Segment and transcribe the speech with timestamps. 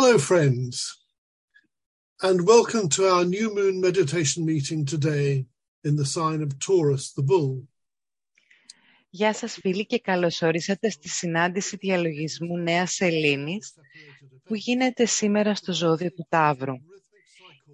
[0.00, 0.74] Hello, friends,
[2.22, 5.46] and welcome to our new moon meditation meeting today
[5.82, 7.68] in the sign of Taurus, the bull.
[9.10, 13.74] Γεια σας φίλοι και καλώς ορίσατε στη συνάντηση διαλογισμού Νέας Σελήνης
[14.44, 16.74] που γίνεται σήμερα στο ζώδιο του Ταύρου.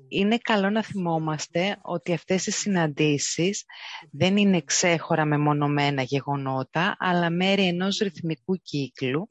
[0.08, 3.64] Είναι καλό να θυμόμαστε ότι αυτές οι συναντήσεις
[4.10, 9.28] δεν είναι ξέχωρα μεμονωμένα γεγονότα, αλλά μέρη ενός ρυθμικού κύκλου,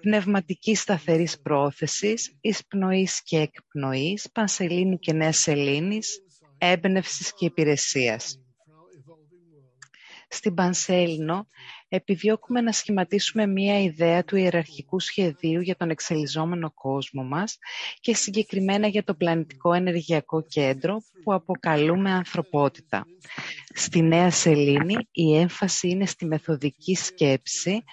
[0.00, 6.20] πνευματικής σταθερής πρόθεσης, εισπνοής και εκπνοής, πανσελήνου και νέας σελήνης,
[6.58, 8.40] έμπνευσης και υπηρεσίας.
[10.28, 11.46] Στην Πανσέλινο
[11.92, 17.58] επιδιώκουμε να σχηματίσουμε μία ιδέα του ιεραρχικού σχεδίου για τον εξελιζόμενο κόσμο μας
[18.00, 23.06] και συγκεκριμένα για το πλανητικό ενεργειακό κέντρο που αποκαλούμε ανθρωπότητα.
[23.74, 27.84] Στη Νέα Σελήνη η έμφαση είναι στη μεθοδική σκέψη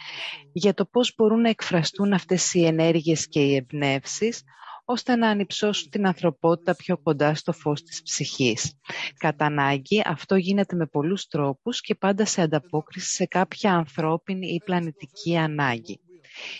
[0.51, 4.43] για το πώς μπορούν να εκφραστούν αυτές οι ενέργειες και οι εμπνεύσεις
[4.89, 8.73] ώστε να ανυψώσουν την ανθρωπότητα πιο κοντά στο φως της ψυχής.
[9.17, 14.61] Κατά ανάγκη, αυτό γίνεται με πολλούς τρόπους και πάντα σε ανταπόκριση σε κάποια ανθρώπινη ή
[14.65, 15.99] πλανητική ανάγκη.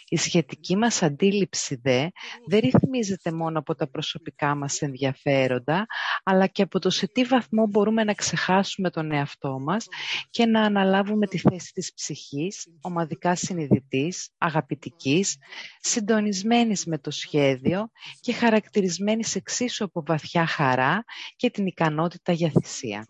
[0.08, 2.08] Η σχετική μας αντίληψη δε
[2.48, 5.86] δεν ρυθμίζεται μόνο από τα προσωπικά μας ενδιαφέροντα,
[6.24, 9.86] αλλά και από το σε τι βαθμό μπορούμε να ξεχάσουμε τον εαυτό μας
[10.30, 15.38] και να αναλάβουμε τη θέση της ψυχής, ομαδικά συνειδητής, αγαπητικής,
[15.80, 21.04] συντονισμένης με το σχέδιο και χαρακτηρισμένης εξίσου από βαθιά χαρά
[21.36, 23.08] και την ικανότητα για θυσία.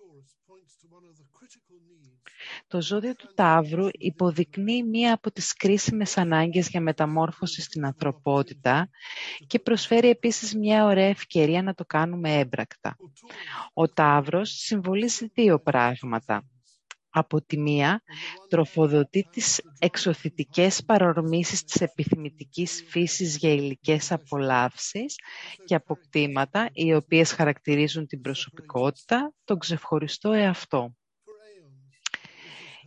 [2.70, 8.90] Το ζώδιο του Ταύρου υποδεικνύει μία από τις κρίσιμες ανάγκες για μεταμόρφωση στην ανθρωπότητα
[9.48, 12.98] και προσφέρει επίσης μια ωραία ευκαιρία να το κάνουμε έμπρακτα.
[13.74, 16.44] Ο Ταύρος συμβολίζει δύο πράγματα.
[17.10, 18.02] Από τη μία,
[18.50, 25.16] τροφοδοτεί τις εξωθητικές παρορμήσεις της επιθυμητικής φύσης για υλικές απολαύσεις
[25.66, 30.96] και αποκτήματα, οι οποίες χαρακτηρίζουν την προσωπικότητα, τον ξεχωριστό εαυτό.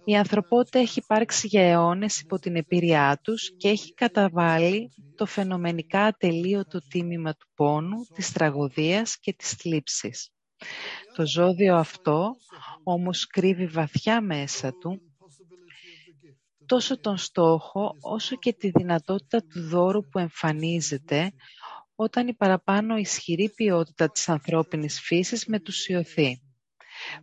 [0.05, 6.05] Η ανθρωπότητα έχει υπάρξει για αιώνες υπό την εμπειριά τους και έχει καταβάλει το φαινομενικά
[6.05, 10.31] ατελείωτο τίμημα του πόνου, της τραγωδίας και της θλίψης.
[11.15, 12.37] Το ζώδιο αυτό
[12.83, 15.01] όμως κρύβει βαθιά μέσα του
[16.71, 21.33] τόσο τον στόχο όσο και τη δυνατότητα του δώρου που εμφανίζεται
[21.95, 26.43] όταν η παραπάνω ισχυρή ποιότητα της ανθρώπινης φύσης μετουσιωθεί.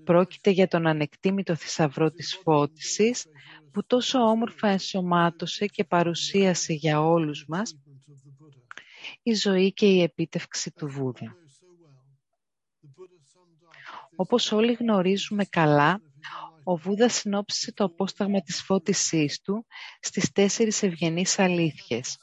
[0.04, 3.26] Πρόκειται για τον ανεκτήμητο θησαυρό της φώτισης
[3.72, 7.76] που τόσο όμορφα ενσωμάτωσε και παρουσίασε για όλους μας
[9.24, 11.36] η ζωή και η επίτευξη του Βούδα.
[14.16, 16.02] Όπως όλοι γνωρίζουμε καλά,
[16.64, 19.66] ο Βούδας συνόψισε το απόσταγμα της φώτισής του
[20.00, 22.18] στις τέσσερις ευγενείς αλήθειες.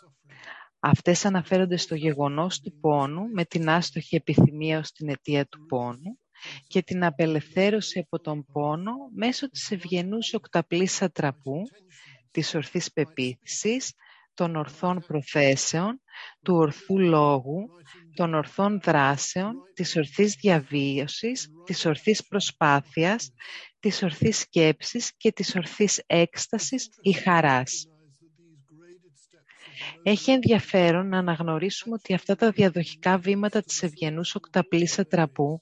[0.78, 6.18] Αυτές αναφέρονται στο γεγονός του πόνου με την άστοχη επιθυμία ως την αιτία του πόνου,
[6.66, 11.62] και την απελευθέρωση από τον πόνο μέσω της ευγενούς οκταπλής ατραπού,
[12.30, 13.92] της ορθής πεποίθησης,
[14.34, 16.00] των ορθών προθέσεων,
[16.42, 17.68] του ορθού λόγου,
[18.14, 23.30] των ορθών δράσεων, της ορθής διαβίωσης, της ορθής προσπάθειας,
[23.80, 27.88] της ορθής σκέψης και της ορθής έκστασης ή χαράς.
[30.06, 35.60] Έχει ενδιαφέρον να αναγνωρίσουμε ότι αυτά τα διαδοχικά βήματα της ευγενούς οκταπλής ατραπού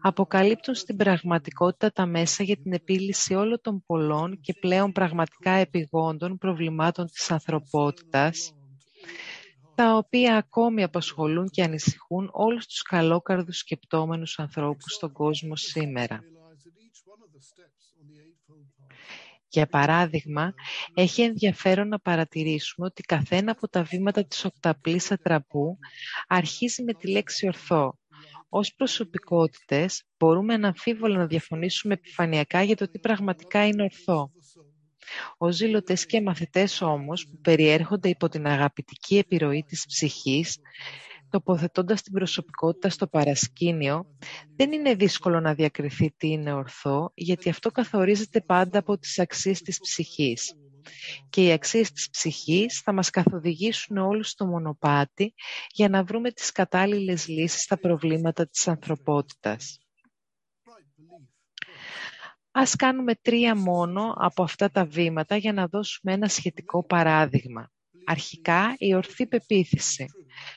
[0.00, 6.38] αποκαλύπτουν στην πραγματικότητα τα μέσα για την επίλυση όλων των πολλών και πλέον πραγματικά επιγόντων
[6.38, 8.52] προβλημάτων της ανθρωπότητας,
[9.74, 16.20] τα οποία ακόμη απασχολούν και ανησυχούν όλους τους καλόκαρδους σκεπτόμενους ανθρώπους στον κόσμο σήμερα.
[19.48, 20.54] Για παράδειγμα,
[20.94, 25.78] έχει ενδιαφέρον να παρατηρήσουμε ότι καθένα από τα βήματα της οκταπλής ατραπού
[26.26, 27.98] αρχίζει με τη λέξη ορθό.
[28.48, 34.30] Ως προσωπικότητες μπορούμε αναμφίβολα να διαφωνήσουμε επιφανειακά για το τι πραγματικά είναι ορθό.
[35.38, 40.58] Ως ζηλωτές και μαθητές όμως που περιέρχονται υπό την αγαπητική επιρροή της ψυχής
[41.30, 44.16] τοποθετώντας την προσωπικότητα στο παρασκήνιο,
[44.56, 49.62] δεν είναι δύσκολο να διακριθεί τι είναι ορθό, γιατί αυτό καθορίζεται πάντα από τις αξίες
[49.62, 50.54] της ψυχής.
[51.30, 55.34] Και οι αξίες της ψυχής θα μας καθοδηγήσουν όλους στο μονοπάτι
[55.74, 59.78] για να βρούμε τις κατάλληλες λύσεις στα προβλήματα της ανθρωπότητας.
[62.52, 67.70] Ας κάνουμε τρία μόνο από αυτά τα βήματα για να δώσουμε ένα σχετικό παράδειγμα.
[68.10, 70.06] Αρχικά, η ορθή πεποίθηση.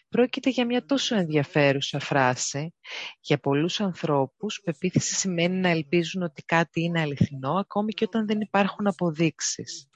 [0.10, 2.74] Πρόκειται για μια τόσο ενδιαφέρουσα φράση.
[3.22, 8.42] Για πολλούς ανθρώπους, πεποίθηση σημαίνει να ελπίζουν ότι κάτι είναι αληθινό, ακόμη και όταν δεν
[8.42, 9.88] υπάρχουν αποδείξεις.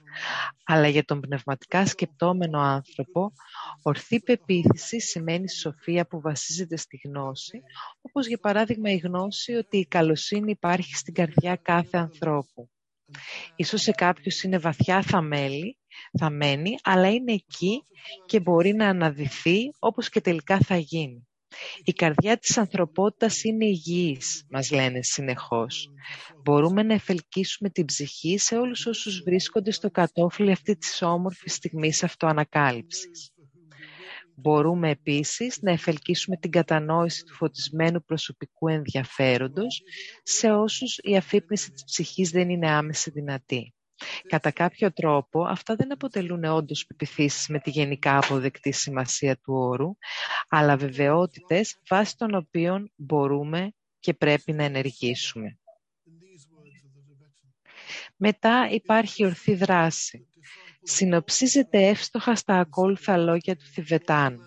[0.65, 3.31] αλλά για τον πνευματικά σκεπτόμενο άνθρωπο,
[3.81, 7.62] ορθή πεποίθηση σημαίνει σοφία που βασίζεται στη γνώση,
[8.01, 12.69] όπως για παράδειγμα η γνώση ότι η καλοσύνη υπάρχει στην καρδιά κάθε ανθρώπου.
[13.56, 15.77] Ίσως σε κάποιους είναι βαθιά θαμέλη,
[16.19, 17.81] θαμένη, αλλά είναι εκεί
[18.25, 21.27] και μπορεί να αναδυθεί όπως και τελικά θα γίνει.
[21.83, 25.89] Η καρδιά της ανθρωπότητας είναι υγιής, μας λένε συνεχώς.
[26.44, 32.04] Μπορούμε να εφελκύσουμε την ψυχή σε όλους όσους βρίσκονται στο κατόφλι αυτή της όμορφης στιγμής
[32.04, 33.31] αυτοανακάλυψης.
[34.39, 39.83] Μπορούμε επίσης να εφελκύσουμε την κατανόηση του φωτισμένου προσωπικού ενδιαφέροντος
[40.23, 43.73] σε όσους η αφύπνιση της ψυχής δεν είναι άμεση δυνατή.
[44.27, 49.97] Κατά κάποιο τρόπο, αυτά δεν αποτελούν όντως πεπιθήσεις με τη γενικά αποδεκτή σημασία του όρου,
[50.49, 55.59] αλλά βεβαιότητες βάσει των οποίων μπορούμε και πρέπει να ενεργήσουμε.
[58.15, 60.26] Μετά υπάρχει ορθή δράση.
[60.89, 64.39] Συνοψίζεται εύστοχα στα ακόλουθα λόγια του Θιβετάνου.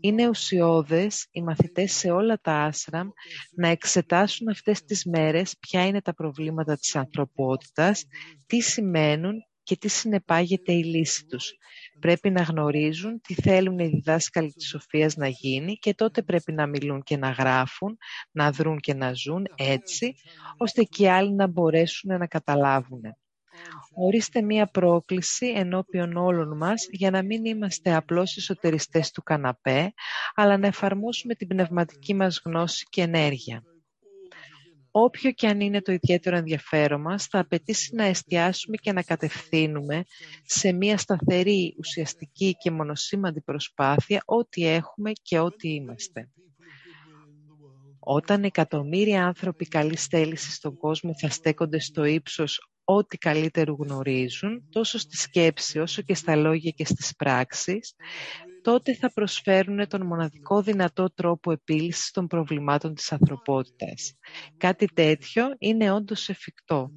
[0.00, 3.08] Είναι ουσιώδες οι μαθητές σε όλα τα άσραμ
[3.56, 8.04] να εξετάσουν αυτές τις μέρες ποια είναι τα προβλήματα της ανθρωπότητας,
[8.46, 11.52] τι σημαίνουν και τι συνεπάγεται η λύση τους.
[12.00, 16.66] Πρέπει να γνωρίζουν τι θέλουν οι διδάσκαλοι της σοφίας να γίνει και τότε πρέπει να
[16.66, 17.96] μιλούν και να γράφουν,
[18.30, 20.14] να δρουν και να ζουν έτσι,
[20.56, 23.00] ώστε και οι άλλοι να μπορέσουν να καταλάβουν.
[23.94, 29.92] Ορίστε μία πρόκληση ενώπιον όλων μας για να μην είμαστε απλώς εσωτεριστές του καναπέ,
[30.34, 33.62] αλλά να εφαρμόσουμε την πνευματική μας γνώση και ενέργεια.
[34.96, 40.04] Όποιο και αν είναι το ιδιαίτερο ενδιαφέρον μας, θα απαιτήσει να εστιάσουμε και να κατευθύνουμε
[40.44, 46.28] σε μία σταθερή, ουσιαστική και μονοσήμαντη προσπάθεια ό,τι έχουμε και ό,τι είμαστε.
[47.98, 54.98] Όταν εκατομμύρια άνθρωποι καλής θέλησης στον κόσμο θα στέκονται στο ύψος ό,τι καλύτερου γνωρίζουν, τόσο
[54.98, 57.94] στη σκέψη όσο και στα λόγια και στις πράξεις,
[58.62, 64.14] τότε θα προσφέρουν τον μοναδικό δυνατό τρόπο επίλυσης των προβλημάτων της ανθρωπότητας.
[64.56, 66.90] Κάτι τέτοιο είναι όντως εφικτό.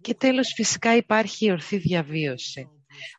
[0.00, 2.68] Και τέλος φυσικά υπάρχει η ορθή διαβίωση.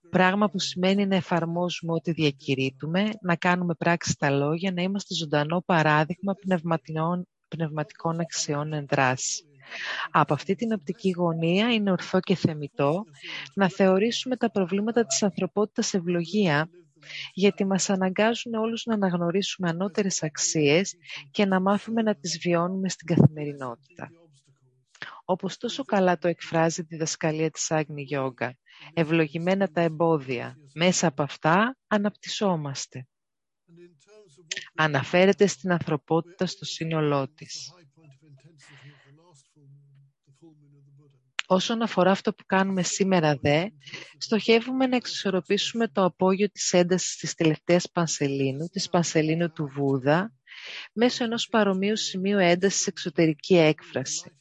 [0.10, 5.62] Πράγμα που σημαίνει να εφαρμόζουμε ό,τι διακηρύττουμε, να κάνουμε πράξη στα λόγια, να είμαστε ζωντανό
[5.66, 9.49] παράδειγμα πνευματικών, πνευματικών αξιών εν δράση.
[10.12, 13.04] Από αυτή την οπτική γωνία είναι ορθό και θεμητό
[13.56, 16.70] να θεωρήσουμε τα προβλήματα της ανθρωπότητας ευλογία
[17.34, 20.96] γιατί μας αναγκάζουν όλους να αναγνωρίσουμε ανώτερες αξίες
[21.32, 24.10] και να μάθουμε να τις βιώνουμε στην καθημερινότητα.
[25.26, 28.58] Όπως τόσο καλά το εκφράζει τη δασκαλία της Άγνη Γιόγκα,
[28.94, 33.08] ευλογημένα τα εμπόδια, μέσα από αυτά αναπτυσσόμαστε.
[34.76, 37.74] Αναφέρεται στην ανθρωπότητα στο σύνολό της.
[41.52, 43.66] Όσον αφορά αυτό που κάνουμε σήμερα δε,
[44.18, 50.34] στοχεύουμε να εξισορροπήσουμε το απόγειο της έντασης της τελευταίας Πανσελίνου, της Πανσελίνου του Βούδα,
[50.94, 54.32] μέσω ενός παρομοίου σημείου έντασης εξωτερική έκφραση.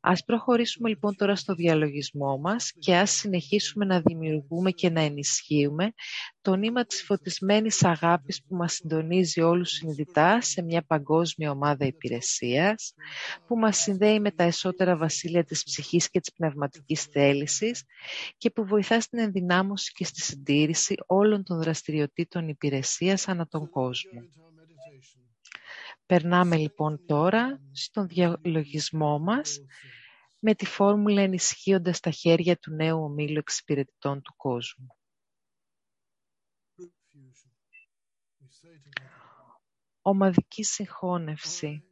[0.00, 5.92] Ας προχωρήσουμε λοιπόν τώρα στο διαλογισμό μας και ας συνεχίσουμε να δημιουργούμε και να ενισχύουμε
[6.40, 12.94] το νήμα της φωτισμένης αγάπης που μας συντονίζει όλους συνειδητά σε μια παγκόσμια ομάδα υπηρεσίας,
[13.46, 17.84] που μας συνδέει με τα εσώτερα βασίλεια της ψυχής και της πνευματικής θέλησης
[18.36, 24.47] και που βοηθά στην ενδυνάμωση και στη συντήρηση όλων των δραστηριοτήτων υπηρεσίας ανά τον κόσμο.
[26.08, 29.60] Περνάμε λοιπόν τώρα στον διαλογισμό μας
[30.38, 34.86] με τη φόρμουλα ενισχύοντας τα χέρια του νέου ομίλου εξυπηρετητών του κόσμου.
[40.02, 41.84] Ομαδική συγχώνευση.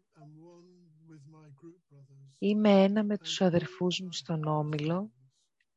[2.39, 5.13] Είμαι ένα με τους αδερφούς μου στον Όμιλο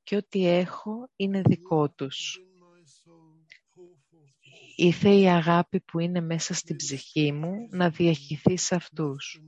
[0.03, 2.48] και ό,τι έχω είναι δικό τους.
[4.81, 9.41] Ήθε η αγάπη που είναι μέσα στην ψυχή μου να διαχυθεί σε αυτούς.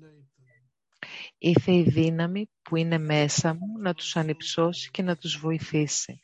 [1.38, 6.21] Ήθε η δύναμη που είναι μέσα μου να τους ανυψώσει και να τους βοηθήσει.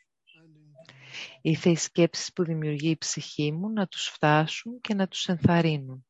[1.40, 6.06] Ήθε οι σκέψεις που δημιουργεί η ψυχή μου να τους φτάσουν και να τους ενθαρρύνουν.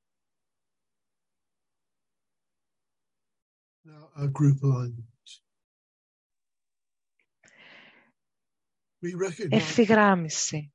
[9.49, 10.73] Ευθυγράμμιση.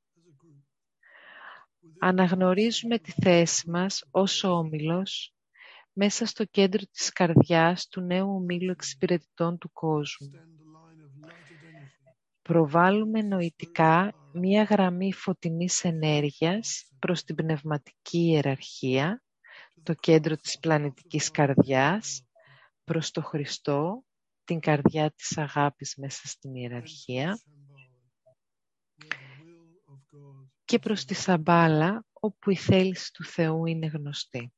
[1.98, 5.34] Αναγνωρίζουμε τη θέση μας ως όμιλος
[5.92, 10.30] μέσα στο κέντρο της καρδιάς του νέου ομίλου εξυπηρετητών του κόσμου.
[12.42, 19.22] Προβάλλουμε νοητικά μία γραμμή φωτεινής ενέργειας προς την πνευματική ιεραρχία,
[19.82, 22.26] το κέντρο της πλανητικής καρδιάς,
[22.84, 24.04] προς το Χριστό
[24.44, 27.38] την καρδιά της αγάπης μέσα στην ιεραρχία
[30.74, 34.52] και προς τη Σαμπάλα όπου η θέληση του Θεού είναι γνωστή.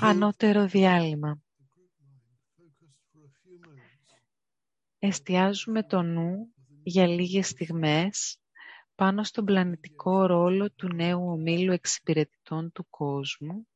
[0.00, 1.42] Ανώτερο διάλειμμα.
[4.98, 8.40] Εστιάζουμε το νου για λίγες στιγμές
[8.94, 13.68] πάνω στον πλανητικό ρόλο του νέου ομίλου εξυπηρετητών του κόσμου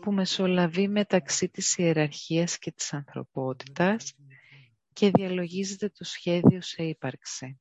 [0.00, 4.14] που μεσολαβεί μεταξύ της ιεραρχίας και της ανθρωπότητας
[4.92, 7.60] και διαλογίζεται το σχέδιο σε ύπαρξη.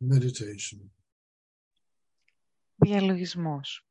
[0.00, 0.90] Meditation.
[2.76, 3.86] Διαλογισμός.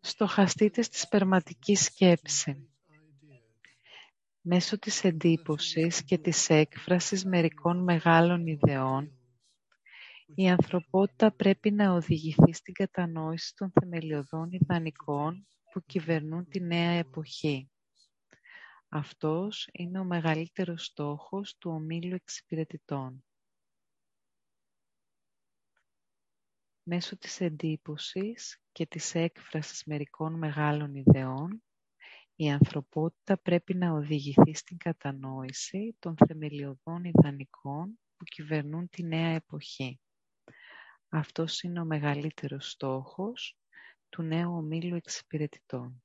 [0.00, 2.68] Στοχαστείτε στη σπερματική σκέψη.
[4.40, 9.12] Μέσω της εντύπωσης και της έκφρασης μερικών μεγάλων ιδεών,
[10.34, 17.70] η ανθρωπότητα πρέπει να οδηγηθεί στην κατανόηση των θεμελιωδών ιδανικών που κυβερνούν τη νέα εποχή.
[18.90, 23.24] Αυτός είναι ο μεγαλύτερος στόχος του ομίλου εξυπηρετητών.
[26.82, 31.62] Μέσω της εντύπωσης και της έκφρασης μερικών μεγάλων ιδεών,
[32.34, 40.00] η ανθρωπότητα πρέπει να οδηγηθεί στην κατανόηση των θεμελιωδών ιδανικών που κυβερνούν τη νέα εποχή.
[41.08, 43.58] Αυτός είναι ο μεγαλύτερος στόχος
[44.08, 46.02] του νέου ομίλου εξυπηρετητών.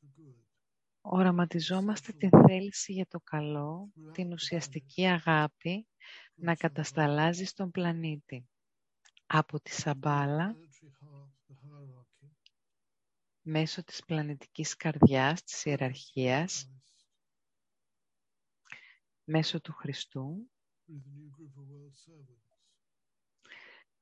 [0.00, 0.44] To good.
[1.00, 5.86] Οραματιζόμαστε τη θέληση για το καλό, την ουσιαστική αγάπη
[6.34, 8.48] να κατασταλάζει στον πλανήτη.
[9.26, 12.30] Από τη Σαμπάλα, planetary heart, the hierarchy,
[13.42, 16.78] μέσω της πλανητικής καρδιάς, της ιεραρχίας, Christ,
[19.24, 20.50] μέσω του Χριστού,
[20.88, 22.56] through the new group of world servants,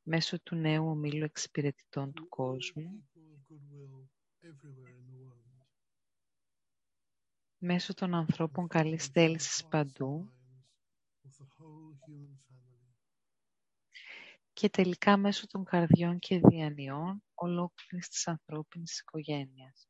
[0.02, 4.08] μέσω του νέου ομίλου εξυπηρετητών του through all κόσμου, people of goodwill
[4.42, 5.64] everywhere in the world.
[7.58, 11.94] μέσω των ανθρώπων and καλής through the θέλησης hearts and παντού minds of the whole
[12.06, 12.94] human family.
[14.52, 19.88] και τελικά μέσω των καρδιών και διανοιών ολόκληρης της ανθρώπινης οικογένειας.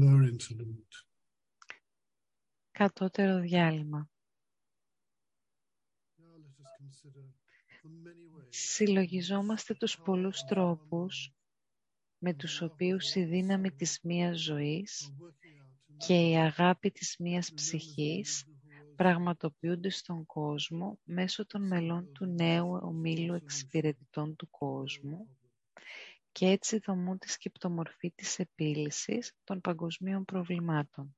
[0.00, 0.94] Lower interlude.
[2.70, 4.10] Κατώτερο διάλειμμα.
[6.18, 7.24] Now let us consider
[7.82, 11.32] the many ways Συλλογιζόμαστε τους πολλούς τρόπους
[12.18, 16.90] με τους οποίους η δύναμη της μίας ζωής are working out in και η αγάπη
[16.90, 21.66] της μίας members of the ψυχής new group of world πραγματοποιούνται στον κόσμο μέσω των
[21.66, 25.28] μελών του νέου ομίλου εξυπηρετητών του κόσμου
[26.32, 31.17] και έτσι δομούν τη σκεπτομορφή της επίλυσης των παγκοσμίων προβλημάτων.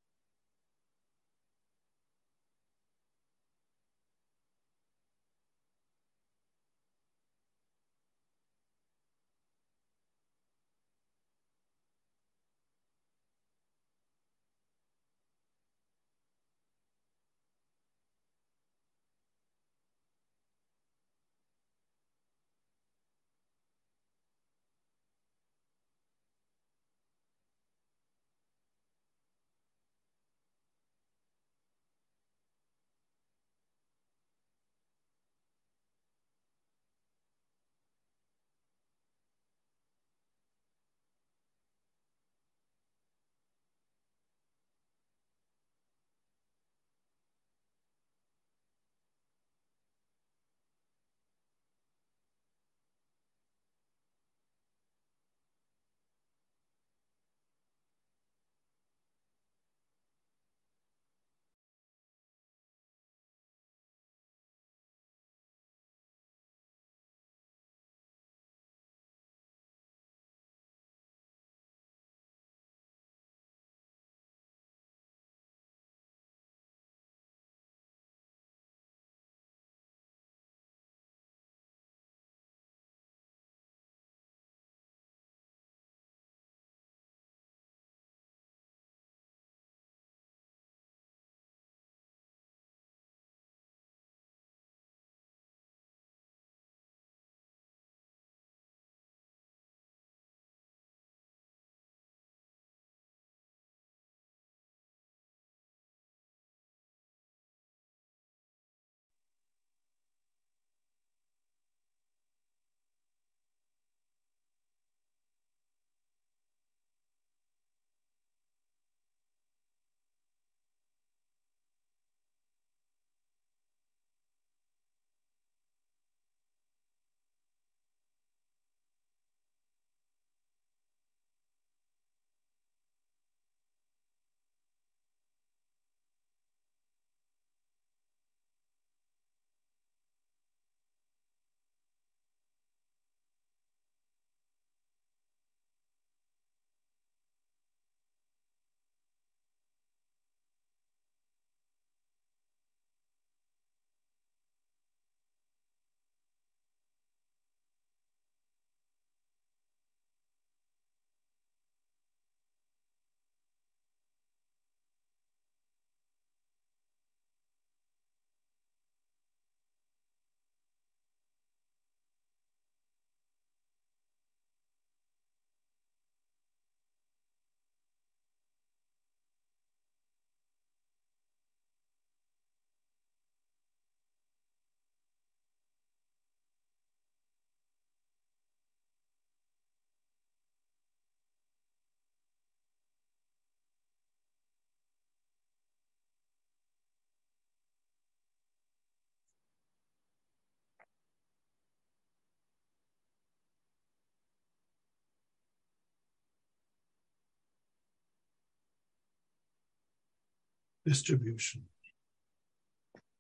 [210.91, 211.61] Distribution.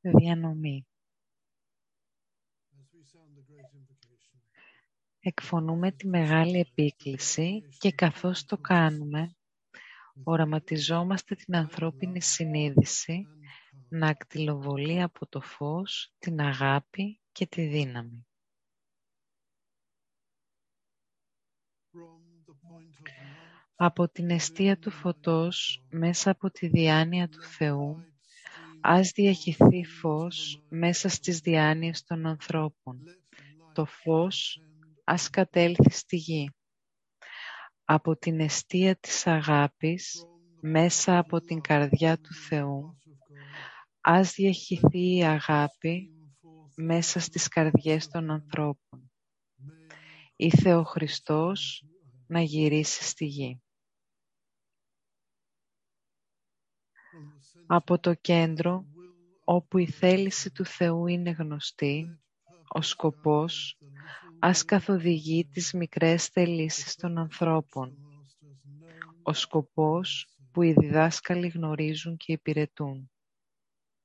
[0.00, 0.86] Διανομή.
[2.78, 4.40] As we sound the great invocation,
[5.20, 9.36] Εκφωνούμε τη μεγάλη επίκληση και καθώς το κάνουμε,
[10.22, 17.66] οραματιζόμαστε την ανθρώπινη συνείδηση and power να ακτιλοβολεί από το φως την αγάπη και τη
[17.66, 18.24] δύναμη.
[21.92, 27.42] from the point of light Από την αιστεία του φωτός, μέσα από τη διάνοια του
[27.42, 33.02] Θεού, light stream, ας διαχυθεί φως μέσα στις διάνοιες των ανθρώπων.
[33.04, 36.50] let light Το φως ascend ας κατέλθει στη γη.
[37.84, 43.12] Από την αιστεία της αγάπης, from the μέσα από την καρδιά του Θεού, heart of
[43.12, 43.44] God,
[44.00, 48.78] ας διαχυθεί η αγάπη stream forth μέσα στις καρδιές των ανθρώπων.
[48.90, 51.84] may Ήθε ο Χριστός
[52.26, 53.60] να γυρίσει στη γη.
[57.72, 62.20] Από το κέντρο, will όπου η θέληση του Θεού είναι γνωστή,
[62.68, 67.96] ο σκοπός, the little ας καθοδηγεί τις μικρές θελήσεις των ανθρώπων.
[67.98, 73.10] masters know Ο σκοπός που οι διδάσκαλοι γνωρίζουν και υπηρετούν.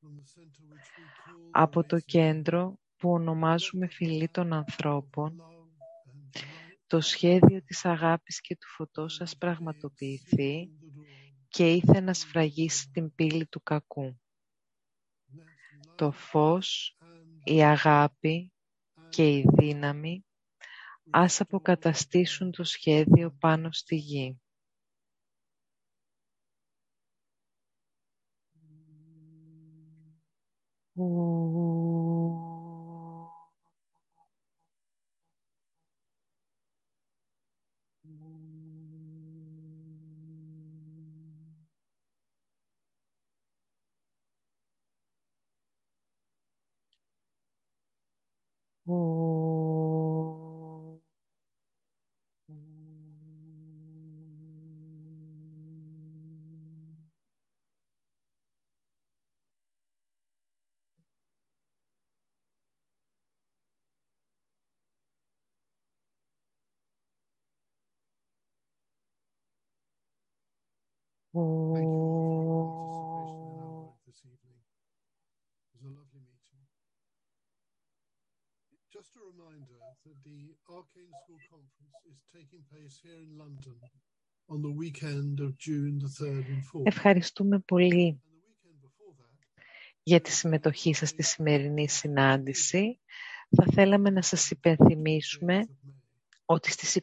[0.01, 4.29] from the center which we call Από the το race of κέντρο που ονομάζουμε φυλή
[4.29, 6.43] των ανθρώπων, love and light
[6.87, 10.84] το σχέδιο της αγάπης και του φωτός ας πραγματοποιηθεί on the door.
[11.55, 14.19] Και ήθε να σφραγίσει την πύλη του κακού.
[15.31, 17.05] Let light Το φως, and
[17.43, 18.53] η αγάπη
[19.09, 20.25] και η δύναμη
[21.09, 24.41] ας restore αποκαταστήσουν το σχέδιο πάνω στη γη.
[71.35, 71.43] Just
[79.19, 83.75] a reminder that the Arcane School Conference is taking place here in London
[84.47, 86.83] on the weekend of June the 3rd and 4th.
[86.85, 89.63] Ευχαριστούμε πολύ And the weekend before that,
[90.03, 92.99] για τη συμμετοχή σας στη σημερινή συνάντηση.
[93.55, 95.94] Θα θέλαμε να σας υπενθυμίσουμε days of May,
[96.45, 96.97] ότι στις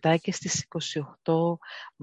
[0.00, 0.66] 27 και στις
[1.24, 1.58] 28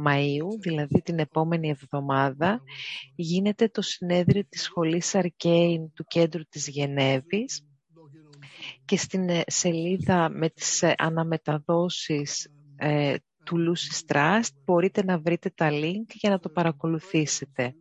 [0.06, 3.14] Μαΐου, δηλαδή την επόμενη εβδομάδα, our website.
[3.16, 8.80] γίνεται το συνέδριο της Σχολής Αρκέιν του Κέντρου της Γενέβης Log in on Zoom.
[8.86, 12.48] και στην ε, σελίδα με τις ε, αναμεταδόσεις
[12.80, 17.76] Um, ε, του Lucis Trust μπορείτε να βρείτε τα link για να το παρακολουθήσετε.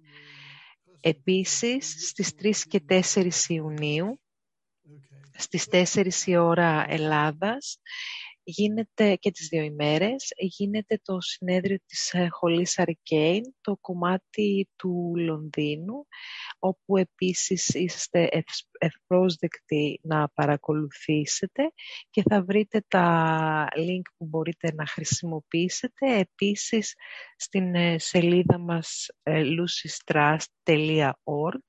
[1.01, 4.21] Επίσης, στις 3 και 4 Ιουνίου,
[4.85, 5.39] Okay.
[5.39, 7.79] στις 4 η ώρα Ελλάδας,
[8.45, 15.13] γίνεται και τις δύο ημέρες, γίνεται το συνέδριο της ε, Χολής Αρκέιν, το κομμάτι του
[15.17, 16.07] Λονδίνου,
[16.59, 21.73] όπου επίσης είστε ευσ- ευπρόσδεκτοι να παρακολουθήσετε
[22.11, 26.95] και θα βρείτε τα link που μπορείτε να χρησιμοποιήσετε επίσης
[27.37, 31.65] στην ε, σελίδα μας ε, lucistrust.org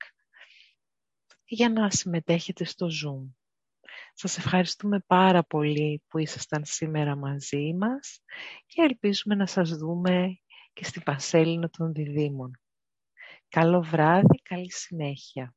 [1.44, 3.43] για να συμμετέχετε στο Zoom.
[4.16, 8.20] Σας ευχαριστούμε πάρα πολύ που ήσασταν σήμερα μαζί μας
[8.66, 10.38] και ελπίζουμε να σας δούμε
[10.72, 12.50] και στην Πασέλινο των Διδήμων.
[13.48, 15.54] Καλό βράδυ, καλή συνέχεια.